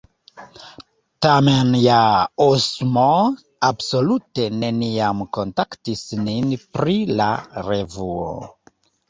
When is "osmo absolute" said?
2.45-4.47